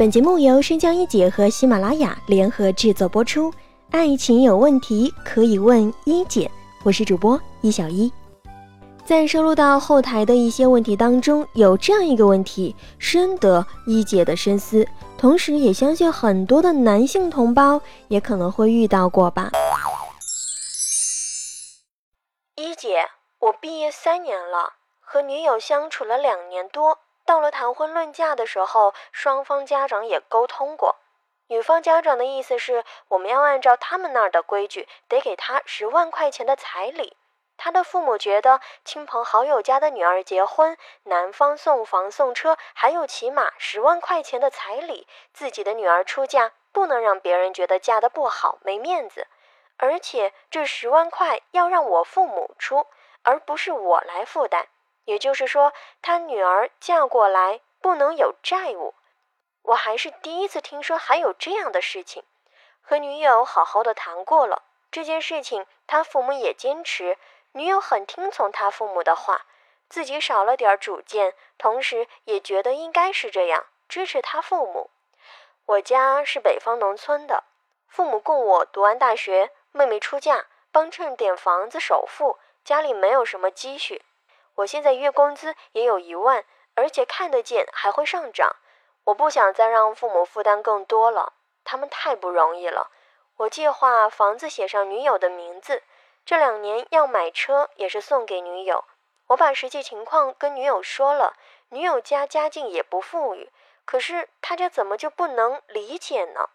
[0.00, 3.52] 本节目由生姜一姐和喜马拉雅联合制作播出。
[3.90, 6.50] 爱情有问题可以问一姐，
[6.82, 8.10] 我是主播一小一。
[9.04, 17.78] 在收录到后台的一些问题当中，有这样一个问题，深得一姐的深思，同时也相信很多的男性同胞
[18.08, 19.50] 也可能会遇到过吧。
[22.56, 23.06] 一姐，
[23.38, 26.96] 我毕业三年了，和女友相处了两年多。
[27.30, 30.96] 到了谈婚论嫁的时候，双方家长也沟通过。
[31.46, 37.16] 女方家长的意思是，我们要按照他们那儿的规矩，得给她十万块钱的彩礼。
[37.56, 49.28] 她的父母觉得，亲朋好友家的女儿结婚，男方送房送车，还有起码十万块钱的彩礼，自己的女儿出嫁不能让别人觉得嫁得不好，没面子。
[49.76, 52.88] 而且这十万块要让我父母出，
[53.22, 54.66] 而不是我来负担。
[55.04, 55.72] 也就是说，
[56.02, 58.94] 他女儿嫁过来不能有债务。
[59.62, 62.24] 我还是第一次听说还有这样的事情。
[62.80, 67.18] 和女友好好的谈过了这件事情，他父母也坚持，
[67.52, 69.46] 女友很听从他父母的话，
[69.88, 74.90] 自己少了点主见，同时也觉得应该是这样，支持他父母。
[75.66, 77.44] 我家是北方农村的，
[77.86, 84.02] 父母供我读完大学，妹妹出嫁，帮衬点房子首付，家里没有什么积蓄。
[84.56, 88.56] 我现在月工资也有一万，而且看得见还会上涨。
[89.04, 91.32] 我不想再让父母负担更多了，
[91.64, 92.90] 他们太不容易了。
[93.38, 95.82] 我计划房子写上女友的名字，
[96.26, 98.84] 这两年要买车也是送给女友。
[99.28, 101.34] 我把实际情况跟女友说了，
[101.70, 103.48] 女友家家境也不富裕，
[103.84, 106.50] 可是她家怎么就不能理解呢？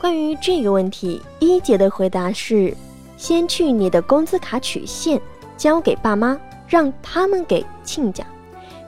[0.00, 2.72] 关于这个问题，一姐的回答是：
[3.18, 5.20] 先去你的工资卡取现。
[5.56, 8.24] 交给爸妈，让他们给亲家。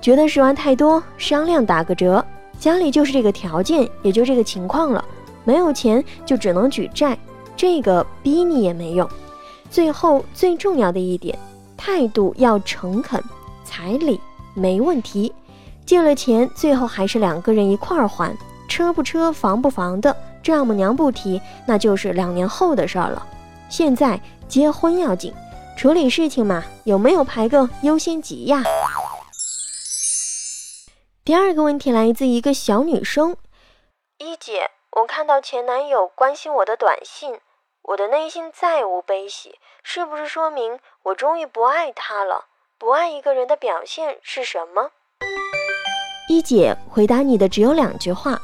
[0.00, 2.24] 觉得十万太多，商量打个折。
[2.58, 5.04] 家里就是这个条件，也就这个情况了。
[5.44, 7.16] 没有钱就只能举债，
[7.56, 9.08] 这个逼你也没用。
[9.70, 11.38] 最后最重要的一点，
[11.76, 13.22] 态度要诚恳。
[13.64, 14.20] 彩礼
[14.54, 15.32] 没问题，
[15.84, 18.36] 借了钱最后还是两个人一块儿还。
[18.68, 23.24] 车不车，房不房的，丈母娘不提，那就是两年后的事儿了。
[23.68, 25.32] 现在结婚要紧。
[25.76, 28.62] 处理事情嘛，有没有排个优先级呀？
[31.22, 33.36] 第二个问题来自一个小女生，
[34.18, 37.40] 一姐，我看到前男友关心我的短信，
[37.82, 42.46] 我的内心再无悲喜，是不是说明我终于不爱他了？
[42.78, 44.90] 不爱一个人的表现是什么？
[46.28, 48.40] 一姐回答你的只有两句话：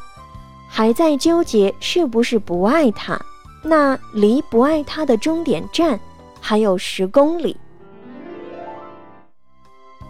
[0.70, 3.19] 还在纠结是不是不爱他？
[3.64, 5.99] 那离不爱他的终点站。
[6.45, 7.57] 还有十公里，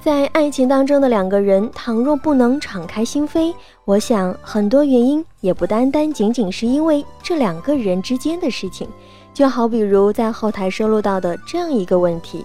[0.00, 3.54] 在爱情当中的两个人，倘若不能敞开心扉，
[3.84, 8.88] 我想很多原因也不单单仅仅是因为这两个人之间的事情。
[9.34, 12.44] 就好比如在后台收录到的这样一个问题：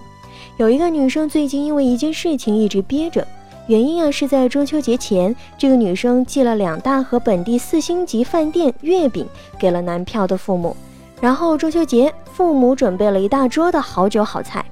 [0.58, 3.26] 有一个女生最近因为一件事情一直憋着，
[3.68, 9.26] 原因啊是在中秋节前，这个女生寄了两大盒本地四星级饭店月饼
[9.58, 10.76] 给了男票的父母。
[11.20, 14.64] 然后中秋节，父母准备了一大桌的好酒好菜，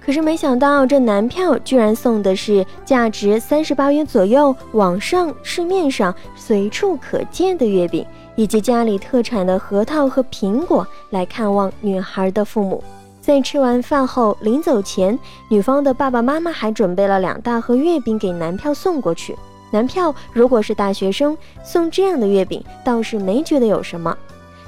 [0.00, 8.04] 可是没想到这男票居然送的是价值三十八元左右、网上市面上随处可见的月饼，
[8.34, 12.82] 以及家里特产的核桃和苹果来看望女孩的父母。
[13.20, 19.36] 在吃完饭后，临走前，女方的爸爸妈妈还准备了两大盒月饼给男票送过去。
[19.72, 24.16] 男票如果是大学生，送这样的月饼倒是没觉得有什么。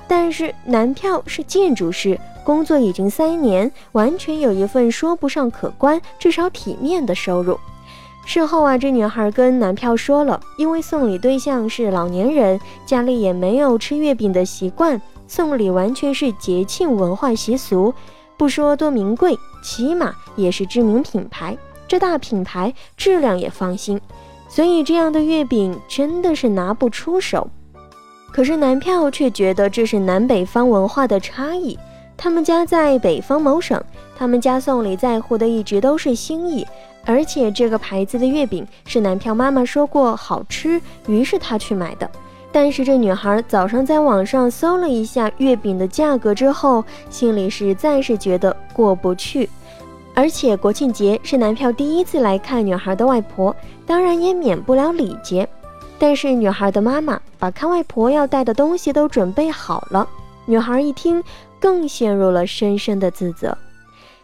[0.09, 7.61] 但是男票是建筑师，工作已经三年，完全有一份说不上可观，至少体面的收入。
[8.25, 17.95] 事后啊，这女孩跟男票说了，因为送礼对象是老年人，家里也没有吃月饼的习惯，送礼完全是节庆文化习俗，
[18.37, 21.57] 不说多名贵，起码也是知名品牌。
[21.87, 23.99] 这大品牌质量也放心，
[24.47, 27.51] 所以这样的月饼真的是拿不出手。
[28.31, 31.79] 可是男票却觉得这是南北方文化的差异。
[32.17, 33.83] 他们家在北方某省，
[34.17, 36.67] 他们家送礼在乎的一直都是心意，
[37.05, 42.11] 而且这个牌子的月饼是男票妈妈说过好吃，于是他去买的。
[42.51, 49.49] 但是这女孩早上在网上搜了一下月饼的价格之后，心里实在是觉得过不去。
[50.15, 53.55] 而且国庆节是男票第一次来看女孩的外婆，
[53.87, 55.49] 当然也免不了礼节。
[55.99, 60.09] 但是女孩的妈妈把看外婆要带的东西都准备好了，
[60.47, 61.23] 女孩一听，
[61.59, 63.57] 更陷入了深深的自责。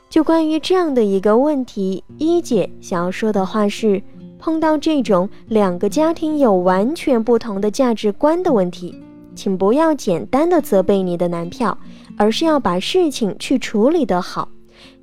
[0.09, 4.01] 就关于这样的一个问题，一姐想要说的话是：
[4.39, 8.95] 碰到这种两个家庭有完全不同的价值观的问题，
[9.35, 11.77] 请不要简单的责备你的男票，
[12.17, 14.49] 而是要把事情去处理得好。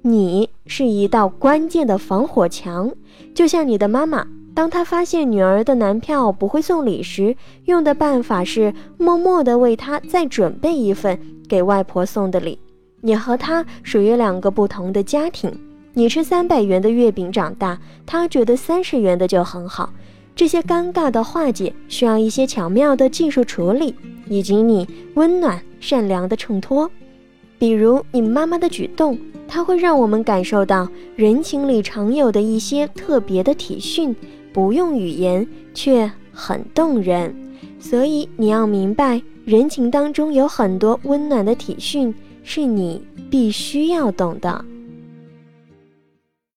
[0.03, 2.91] 你是一道关键的防火墙，
[3.35, 12.59] 就像你的妈妈，当他发现女儿的男票不会送礼时，用的办法是默默地为她再准备一份给外婆送的礼。
[12.99, 15.51] 你和他属于两个不同的家庭。
[15.93, 19.91] 你吃三百元的月饼长大，他觉得三十元的就很好。
[20.35, 23.93] 这些尴尬的化解需要一些巧妙的技术处理，
[24.27, 26.89] 以及你温暖善良的衬托。
[27.59, 34.15] 比如你妈妈的举动，它会让我们感受到人情里常有的一些特别的体恤，
[34.53, 37.35] 不用语言却很动人。
[37.79, 42.13] 所以你要明白，人情当中有很多温暖的体恤。
[42.43, 42.99] 是你
[43.29, 44.65] 必须要懂的。